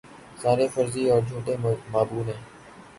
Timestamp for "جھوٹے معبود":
1.21-2.27